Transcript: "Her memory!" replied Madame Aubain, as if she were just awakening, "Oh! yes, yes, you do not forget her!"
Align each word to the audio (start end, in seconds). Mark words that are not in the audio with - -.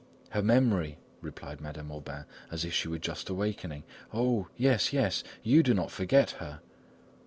"Her 0.31 0.41
memory!" 0.41 0.97
replied 1.21 1.61
Madame 1.61 1.91
Aubain, 1.91 2.25
as 2.49 2.65
if 2.65 2.73
she 2.73 2.87
were 2.87 2.97
just 2.97 3.29
awakening, 3.29 3.83
"Oh! 4.11 4.47
yes, 4.57 4.91
yes, 4.91 5.23
you 5.43 5.61
do 5.61 5.75
not 5.75 5.91
forget 5.91 6.31
her!" 6.41 6.59